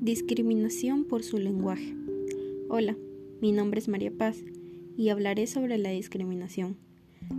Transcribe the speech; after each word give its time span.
Discriminación 0.00 1.04
por 1.04 1.22
su 1.22 1.36
lenguaje. 1.36 1.94
Hola, 2.70 2.96
mi 3.42 3.52
nombre 3.52 3.80
es 3.80 3.86
María 3.86 4.10
Paz 4.10 4.38
y 4.96 5.10
hablaré 5.10 5.46
sobre 5.46 5.76
la 5.76 5.90
discriminación. 5.90 6.78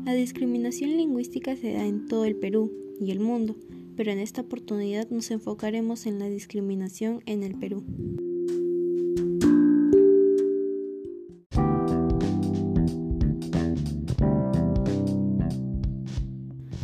La 0.05 0.13
discriminación 0.13 0.91
lingüística 0.91 1.55
se 1.55 1.73
da 1.73 1.87
en 1.87 2.05
todo 2.05 2.25
el 2.25 2.35
Perú 2.35 2.71
y 2.99 3.09
el 3.09 3.19
mundo, 3.19 3.55
pero 3.97 4.11
en 4.11 4.19
esta 4.19 4.41
oportunidad 4.41 5.09
nos 5.09 5.31
enfocaremos 5.31 6.05
en 6.05 6.19
la 6.19 6.29
discriminación 6.29 7.23
en 7.25 7.41
el 7.41 7.55
Perú. 7.55 7.83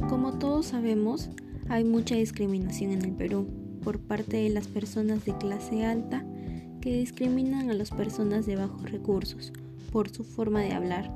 Como 0.10 0.40
todos 0.40 0.66
sabemos, 0.66 1.30
hay 1.70 1.84
mucha 1.84 2.16
discriminación 2.16 2.94
en 2.94 3.04
el 3.04 3.12
Perú 3.12 3.46
por 3.88 4.00
parte 4.02 4.36
de 4.36 4.50
las 4.50 4.68
personas 4.68 5.24
de 5.24 5.38
clase 5.38 5.86
alta 5.86 6.26
que 6.82 6.98
discriminan 6.98 7.70
a 7.70 7.74
las 7.74 7.90
personas 7.90 8.46
de 8.46 8.58
bajos 8.58 8.92
recursos 8.92 9.54
por 9.94 10.10
su 10.10 10.26
forma 10.26 10.60
de 10.60 10.74
hablar, 10.74 11.10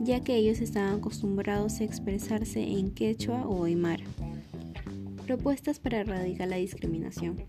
ya 0.00 0.20
que 0.20 0.34
ellos 0.34 0.62
están 0.62 0.94
acostumbrados 0.94 1.80
a 1.80 1.84
expresarse 1.84 2.62
en 2.62 2.92
quechua 2.92 3.46
o 3.46 3.64
aymara. 3.64 4.04
Propuestas 5.26 5.78
para 5.80 6.00
erradicar 6.00 6.48
la 6.48 6.56
discriminación. 6.56 7.44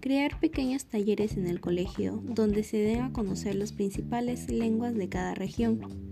Crear 0.00 0.40
pequeños 0.40 0.86
talleres 0.86 1.36
en 1.36 1.46
el 1.46 1.60
colegio 1.60 2.22
donde 2.24 2.62
se 2.62 2.78
den 2.78 3.02
a 3.02 3.12
conocer 3.12 3.56
las 3.56 3.72
principales 3.72 4.48
lenguas 4.48 4.94
de 4.94 5.10
cada 5.10 5.34
región 5.34 6.07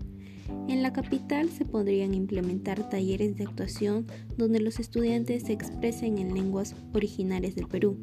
en 0.67 0.83
la 0.83 0.93
capital 0.93 1.49
se 1.49 1.65
podrían 1.65 2.13
implementar 2.13 2.89
talleres 2.89 3.37
de 3.37 3.45
actuación 3.45 4.05
donde 4.37 4.59
los 4.59 4.79
estudiantes 4.79 5.43
se 5.43 5.53
expresen 5.53 6.17
en 6.17 6.33
lenguas 6.33 6.75
originarias 6.93 7.55
del 7.55 7.67
Perú. 7.67 7.97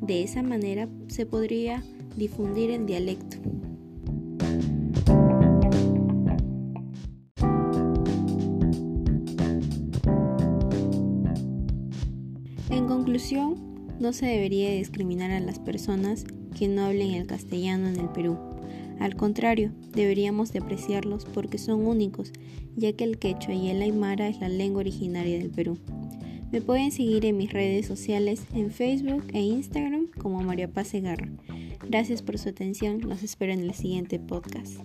De 0.00 0.22
esa 0.22 0.42
manera 0.42 0.88
se 1.08 1.26
podría 1.26 1.82
difundir 2.16 2.70
el 2.70 2.86
dialecto. 2.86 3.36
En 12.70 12.86
conclusión, 12.86 13.56
no 14.00 14.12
se 14.12 14.26
debería 14.26 14.70
discriminar 14.70 15.30
a 15.30 15.40
las 15.40 15.58
personas 15.58 16.24
que 16.56 16.68
no 16.68 16.84
hablen 16.86 17.10
el 17.10 17.26
castellano 17.26 17.88
en 17.88 18.00
el 18.00 18.08
Perú 18.10 18.38
al 19.00 19.16
contrario, 19.16 19.72
deberíamos 19.92 20.52
de 20.52 20.58
apreciarlos 20.60 21.24
porque 21.24 21.58
son 21.58 21.86
únicos, 21.86 22.32
ya 22.76 22.92
que 22.92 23.04
el 23.04 23.18
quechua 23.18 23.54
y 23.54 23.68
el 23.68 23.82
aymara 23.82 24.28
es 24.28 24.40
la 24.40 24.48
lengua 24.48 24.80
originaria 24.80 25.38
del 25.38 25.50
Perú. 25.50 25.78
Me 26.50 26.62
pueden 26.62 26.90
seguir 26.90 27.26
en 27.26 27.36
mis 27.36 27.52
redes 27.52 27.86
sociales 27.86 28.42
en 28.54 28.70
Facebook 28.70 29.24
e 29.34 29.40
Instagram 29.40 30.06
como 30.18 30.42
María 30.42 30.68
Paz. 30.68 30.92
Gracias 31.86 32.22
por 32.22 32.38
su 32.38 32.48
atención, 32.48 33.00
los 33.02 33.22
espero 33.22 33.52
en 33.52 33.60
el 33.60 33.74
siguiente 33.74 34.18
podcast. 34.18 34.78